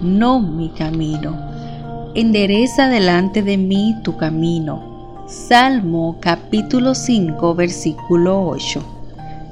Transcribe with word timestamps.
no 0.00 0.40
mi 0.40 0.68
camino. 0.70 1.36
Endereza 2.14 2.88
delante 2.88 3.42
de 3.42 3.56
mí 3.56 3.96
tu 4.02 4.16
camino. 4.16 5.24
Salmo 5.26 6.16
capítulo 6.20 6.94
5 6.94 7.54
versículo 7.54 8.46
8. 8.48 8.82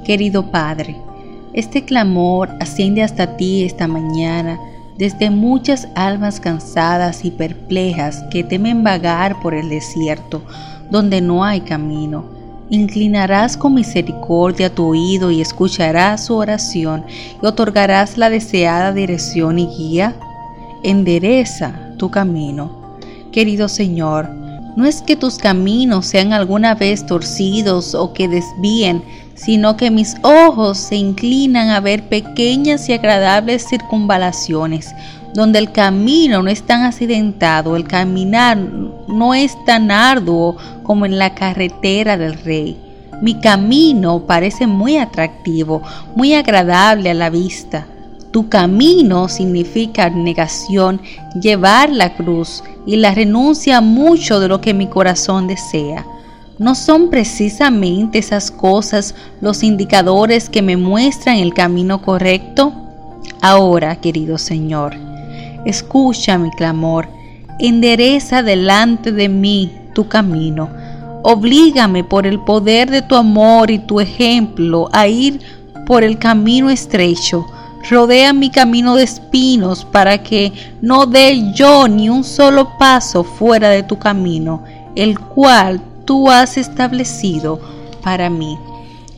Querido 0.05 0.51
Padre, 0.51 0.97
este 1.53 1.85
clamor 1.85 2.49
asciende 2.61 3.03
hasta 3.03 3.37
ti 3.37 3.65
esta 3.65 3.89
mañana 3.89 4.59
desde 4.97 5.31
muchas 5.31 5.89
almas 5.95 6.41
cansadas 6.41 7.25
y 7.25 7.31
perplejas 7.31 8.25
que 8.31 8.43
temen 8.43 8.83
vagar 8.83 9.41
por 9.41 9.55
el 9.55 9.69
desierto 9.69 10.43
donde 10.91 11.21
no 11.21 11.45
hay 11.45 11.61
camino. 11.61 12.25
Inclinarás 12.69 13.57
con 13.57 13.75
misericordia 13.75 14.75
tu 14.75 14.87
oído 14.87 15.31
y 15.31 15.41
escucharás 15.41 16.27
su 16.27 16.35
oración 16.35 17.05
y 17.41 17.47
otorgarás 17.47 18.19
la 18.19 18.29
deseada 18.29 18.93
dirección 18.93 19.59
y 19.59 19.67
guía. 19.67 20.17
Endereza 20.87 21.75
tu 21.99 22.13
camino. 22.13 22.71
Querido 23.33 23.69
Señor, 23.69 24.31
no 24.77 24.85
es 24.85 25.03
que 25.03 25.17
tus 25.17 25.37
caminos 25.37 26.07
sean 26.07 26.33
alguna 26.33 26.77
vez 26.77 27.05
torcidos 27.05 27.97
o 27.97 28.13
que 28.13 28.29
desvíen, 28.29 29.03
sino 29.35 29.77
que 29.77 29.91
mis 29.91 30.15
ojos 30.23 30.79
se 30.79 30.95
inclinan 30.95 31.71
a 31.71 31.81
ver 31.81 32.09
pequeñas 32.09 32.89
y 32.89 32.93
agradables 32.93 33.67
circunvalaciones, 33.69 34.95
donde 35.35 35.59
el 35.59 35.73
camino 35.73 36.45
no 36.45 36.51
es 36.51 36.63
tan 36.63 36.83
accidentado, 36.83 37.75
el 37.75 37.89
caminar 37.89 38.57
no 38.57 39.35
es 39.35 39.57
tan 39.65 39.91
arduo 39.91 40.57
como 40.85 41.05
en 41.05 41.19
la 41.19 41.35
carretera 41.35 42.17
del 42.17 42.35
rey. 42.35 42.81
Mi 43.23 43.41
camino 43.41 44.21
parece 44.25 44.69
muy 44.69 44.99
atractivo, 44.99 45.83
muy 46.15 46.35
agradable 46.35 47.11
a 47.11 47.15
la 47.15 47.29
vista. 47.29 47.89
Tu 48.33 48.49
camino 48.49 49.29
significa 49.29 50.11
negación, 50.11 51.01
llevar 51.41 51.91
la 51.91 52.15
cruz 52.17 52.63
y 52.87 52.97
la 52.97 53.15
renuncia 53.15 53.79
a 53.79 53.81
mucho 53.81 54.41
de 54.41 54.49
lo 54.49 54.61
que 54.61 54.75
mi 54.75 54.87
corazón 54.87 55.47
desea. 55.47 56.07
¿No 56.59 56.75
son 56.75 57.11
precisamente 57.11 58.19
esas 58.19 58.51
cosas 58.51 59.15
los 59.41 59.63
indicadores 59.63 60.49
que 60.49 60.63
me 60.63 60.77
muestran 60.77 61.37
el 61.37 61.53
camino 61.53 62.01
correcto? 62.01 62.73
Ahora, 63.43 63.97
querido 63.97 64.39
Señor, 64.39 64.95
escucha 65.67 66.39
mi 66.39 66.51
clamor, 66.51 67.09
endereza 67.59 68.43
delante 68.43 69.13
de 69.13 69.29
mí 69.29 69.71
tu 69.95 70.09
camino, 70.09 70.71
oblígame 71.23 72.05
por 72.05 72.27
el 72.27 72.41
poder 72.41 72.91
de 72.91 73.03
tu 73.03 73.17
amor 73.17 73.71
y 73.71 73.79
tu 73.79 74.01
ejemplo 74.01 74.89
a 74.93 75.09
ir 75.09 75.41
por 75.87 76.05
el 76.05 76.19
camino 76.19 76.71
estrecho, 76.71 77.47
rodea 77.89 78.33
mi 78.33 78.51
camino 78.51 78.97
de 78.97 79.05
espinos 79.05 79.85
para 79.85 80.23
que 80.23 80.53
no 80.81 81.07
dé 81.07 81.53
yo 81.55 81.89
ni 81.89 82.09
un 82.09 82.25
solo 82.25 82.77
paso 82.79 83.25
fuera 83.25 83.71
de 83.71 83.83
tu 83.83 83.99
camino, 83.99 84.63
el 84.95 85.19
cual 85.19 85.81
tú 86.05 86.31
has 86.31 86.57
establecido 86.57 87.61
para 88.03 88.31
mí. 88.31 88.59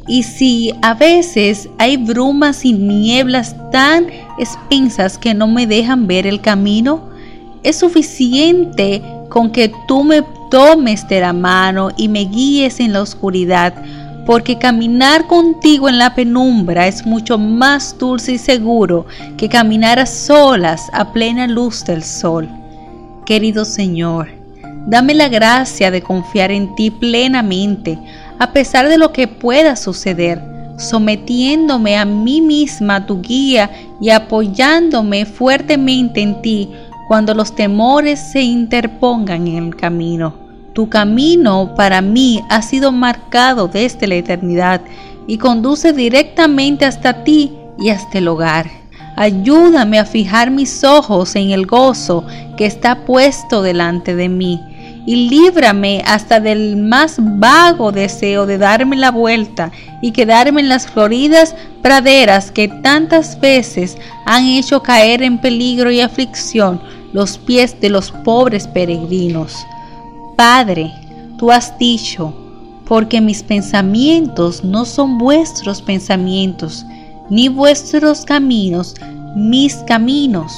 Y 0.06 0.22
si 0.22 0.72
a 0.80 0.94
veces 0.94 1.68
hay 1.78 1.98
brumas 1.98 2.64
y 2.64 2.72
nieblas 2.72 3.54
tan 3.70 4.06
espensas 4.38 5.18
que 5.18 5.34
no 5.34 5.46
me 5.46 5.66
dejan 5.66 6.06
ver 6.06 6.26
el 6.26 6.40
camino, 6.40 7.10
es 7.62 7.76
suficiente 7.76 9.02
con 9.28 9.50
que 9.50 9.70
tú 9.86 10.04
me 10.04 10.22
tomes 10.50 11.06
de 11.08 11.20
la 11.20 11.34
mano 11.34 11.90
y 11.96 12.08
me 12.08 12.24
guíes 12.24 12.80
en 12.80 12.94
la 12.94 13.02
oscuridad, 13.02 13.74
porque 14.28 14.58
caminar 14.58 15.26
contigo 15.26 15.88
en 15.88 15.96
la 15.96 16.14
penumbra 16.14 16.86
es 16.86 17.06
mucho 17.06 17.38
más 17.38 17.96
dulce 17.96 18.32
y 18.32 18.36
seguro 18.38 19.06
que 19.38 19.48
caminar 19.48 19.98
a 19.98 20.04
solas 20.04 20.90
a 20.92 21.14
plena 21.14 21.46
luz 21.46 21.82
del 21.82 22.02
sol. 22.02 22.46
Querido 23.24 23.64
Señor, 23.64 24.28
Dame 24.86 25.14
la 25.14 25.28
gracia 25.28 25.90
de 25.90 26.02
confiar 26.02 26.50
en 26.50 26.74
ti 26.74 26.90
plenamente, 26.90 27.98
a 28.38 28.52
pesar 28.52 28.90
de 28.90 28.98
lo 28.98 29.12
que 29.12 29.28
pueda 29.28 29.76
suceder, 29.76 30.42
sometiéndome 30.76 31.96
a 31.96 32.04
mí 32.04 32.42
misma 32.42 32.96
a 32.96 33.06
tu 33.06 33.22
guía 33.22 33.70
y 33.98 34.10
apoyándome 34.10 35.24
fuertemente 35.24 36.20
en 36.20 36.42
ti 36.42 36.70
cuando 37.06 37.34
los 37.34 37.54
temores 37.54 38.20
se 38.32 38.42
interpongan 38.42 39.46
en 39.46 39.68
el 39.68 39.76
camino. 39.76 40.47
Tu 40.78 40.88
camino 40.88 41.74
para 41.74 42.00
mí 42.00 42.40
ha 42.48 42.62
sido 42.62 42.92
marcado 42.92 43.66
desde 43.66 44.06
la 44.06 44.14
eternidad 44.14 44.80
y 45.26 45.36
conduce 45.36 45.92
directamente 45.92 46.84
hasta 46.84 47.24
ti 47.24 47.50
y 47.80 47.88
hasta 47.88 48.18
el 48.18 48.28
hogar. 48.28 48.70
Ayúdame 49.16 49.98
a 49.98 50.04
fijar 50.04 50.52
mis 50.52 50.84
ojos 50.84 51.34
en 51.34 51.50
el 51.50 51.66
gozo 51.66 52.24
que 52.56 52.64
está 52.64 53.04
puesto 53.04 53.60
delante 53.60 54.14
de 54.14 54.28
mí 54.28 54.60
y 55.04 55.28
líbrame 55.28 56.04
hasta 56.06 56.38
del 56.38 56.76
más 56.76 57.16
vago 57.18 57.90
deseo 57.90 58.46
de 58.46 58.58
darme 58.58 58.94
la 58.94 59.10
vuelta 59.10 59.72
y 60.00 60.12
quedarme 60.12 60.60
en 60.60 60.68
las 60.68 60.86
floridas 60.86 61.56
praderas 61.82 62.52
que 62.52 62.68
tantas 62.68 63.40
veces 63.40 63.98
han 64.26 64.44
hecho 64.44 64.80
caer 64.80 65.24
en 65.24 65.38
peligro 65.38 65.90
y 65.90 66.02
aflicción 66.02 66.80
los 67.12 67.36
pies 67.36 67.80
de 67.80 67.88
los 67.88 68.12
pobres 68.12 68.68
peregrinos. 68.68 69.56
Padre, 70.38 70.94
tú 71.36 71.50
has 71.50 71.76
dicho, 71.80 72.32
porque 72.86 73.20
mis 73.20 73.42
pensamientos 73.42 74.62
no 74.62 74.84
son 74.84 75.18
vuestros 75.18 75.82
pensamientos, 75.82 76.86
ni 77.28 77.48
vuestros 77.48 78.24
caminos 78.24 78.94
mis 79.34 79.74
caminos. 79.78 80.52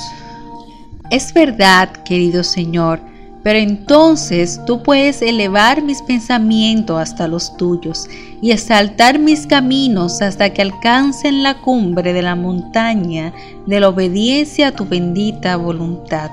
Es 1.09 1.33
verdad, 1.33 1.91
querido 2.05 2.45
Señor, 2.45 3.01
pero 3.43 3.59
entonces 3.59 4.61
tú 4.67 4.83
puedes 4.83 5.23
elevar 5.23 5.81
mis 5.81 6.03
pensamientos 6.03 7.01
hasta 7.01 7.27
los 7.27 7.57
tuyos 7.57 8.07
y 8.43 8.51
exaltar 8.51 9.19
mis 9.19 9.47
caminos 9.47 10.21
hasta 10.21 10.51
que 10.51 10.61
alcancen 10.61 11.43
la 11.43 11.63
cumbre 11.63 12.13
de 12.13 12.21
la 12.21 12.35
montaña 12.35 13.33
de 13.67 13.81
la 13.81 13.89
obediencia 13.89 14.69
a 14.69 14.73
tu 14.73 14.85
bendita 14.85 15.57
voluntad. 15.57 16.31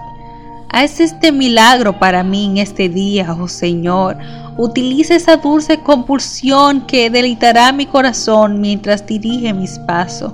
Haz 0.70 1.00
este 1.00 1.32
milagro 1.32 1.98
para 1.98 2.24
mí 2.24 2.46
en 2.46 2.58
este 2.58 2.90
día, 2.90 3.36
oh 3.40 3.48
Señor. 3.48 4.18
Utiliza 4.58 5.16
esa 5.16 5.38
dulce 5.38 5.80
compulsión 5.80 6.82
que 6.82 7.10
deleitará 7.10 7.72
mi 7.72 7.86
corazón 7.86 8.60
mientras 8.60 9.06
dirige 9.06 9.54
mis 9.54 9.80
pasos. 9.80 10.34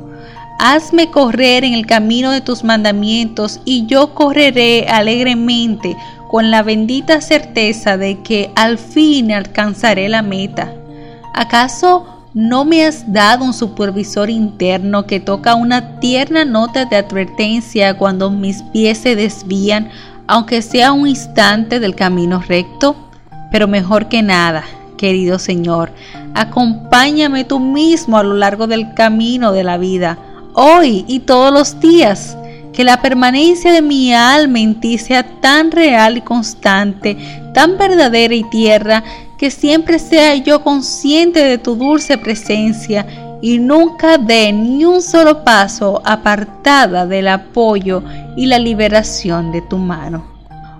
Hazme 0.59 1.11
correr 1.11 1.63
en 1.63 1.73
el 1.73 1.85
camino 1.85 2.31
de 2.31 2.41
tus 2.41 2.63
mandamientos 2.63 3.59
y 3.65 3.85
yo 3.85 4.13
correré 4.13 4.87
alegremente 4.87 5.95
con 6.29 6.49
la 6.49 6.63
bendita 6.63 7.21
certeza 7.21 7.97
de 7.97 8.21
que 8.21 8.49
al 8.55 8.77
fin 8.77 9.31
alcanzaré 9.31 10.09
la 10.09 10.23
meta. 10.23 10.73
¿Acaso 11.33 12.07
no 12.33 12.65
me 12.65 12.83
has 12.85 13.11
dado 13.13 13.45
un 13.45 13.53
supervisor 13.53 14.29
interno 14.31 15.05
que 15.05 15.19
toca 15.19 15.53
una 15.53 15.99
tierna 15.99 16.45
nota 16.45 16.85
de 16.85 16.95
advertencia 16.95 17.95
cuando 17.95 18.31
mis 18.31 18.63
pies 18.63 18.97
se 18.97 19.15
desvían, 19.15 19.89
aunque 20.27 20.61
sea 20.61 20.91
un 20.91 21.07
instante 21.07 21.79
del 21.79 21.95
camino 21.95 22.43
recto? 22.47 22.95
Pero 23.51 23.67
mejor 23.67 24.07
que 24.09 24.21
nada, 24.21 24.63
querido 24.97 25.39
Señor, 25.39 25.91
acompáñame 26.33 27.43
tú 27.43 27.59
mismo 27.59 28.17
a 28.17 28.23
lo 28.23 28.33
largo 28.33 28.67
del 28.67 28.93
camino 28.93 29.51
de 29.51 29.63
la 29.63 29.77
vida, 29.77 30.17
hoy 30.53 31.05
y 31.07 31.19
todos 31.21 31.53
los 31.53 31.79
días 31.79 32.37
que 32.73 32.83
la 32.83 33.01
permanencia 33.01 33.71
de 33.71 33.81
mi 33.81 34.13
alma 34.13 34.59
en 34.59 34.79
ti 34.79 34.97
sea 34.97 35.23
tan 35.39 35.71
real 35.71 36.17
y 36.17 36.21
constante, 36.21 37.15
tan 37.53 37.77
verdadera 37.77 38.33
y 38.33 38.43
tierra, 38.49 39.03
que 39.37 39.51
siempre 39.51 39.99
sea 39.99 40.35
yo 40.35 40.63
consciente 40.63 41.43
de 41.43 41.57
tu 41.57 41.75
dulce 41.75 42.17
presencia 42.17 43.05
y 43.41 43.59
nunca 43.59 44.17
dé 44.17 44.51
ni 44.53 44.85
un 44.85 45.01
solo 45.01 45.43
paso 45.43 46.01
apartada 46.03 47.05
del 47.05 47.27
apoyo 47.27 48.01
y 48.35 48.45
la 48.45 48.59
liberación 48.59 49.51
de 49.51 49.61
tu 49.61 49.77
mano. 49.77 50.25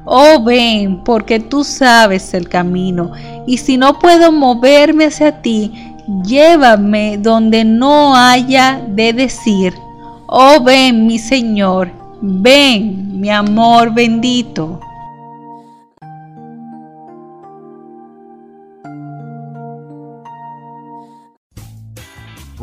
Oh 0.06 0.44
ven, 0.44 1.04
porque 1.04 1.40
tú 1.40 1.64
sabes 1.64 2.34
el 2.34 2.50
camino, 2.50 3.12
y 3.48 3.58
si 3.58 3.78
no 3.78 4.00
puedo 4.00 4.32
moverme 4.32 5.06
hacia 5.06 5.42
ti, 5.42 5.72
llévame 6.26 7.18
donde 7.18 7.64
no 7.64 8.16
haya 8.16 8.82
de 8.88 9.14
decir, 9.14 9.74
oh 10.28 10.62
ven 10.62 11.08
mi 11.08 11.18
Señor, 11.18 11.90
ven 12.22 13.20
mi 13.22 13.30
amor 13.30 13.94
bendito. 13.94 14.80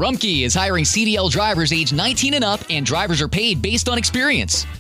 Rumkey 0.01 0.45
is 0.45 0.55
hiring 0.55 0.85
CDL 0.85 1.31
drivers 1.31 1.75
age 1.75 1.93
19 1.93 2.33
and 2.33 2.43
up, 2.43 2.61
and 2.71 2.87
drivers 2.87 3.21
are 3.21 3.29
paid 3.29 3.61
based 3.61 3.87
on 3.87 3.99
experience. 3.99 4.65